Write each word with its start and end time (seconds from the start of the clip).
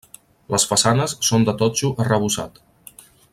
Les 0.53 0.63
façanes 0.71 1.13
són 1.27 1.45
de 1.49 1.55
totxo 1.61 1.93
arrebossat. 2.07 2.59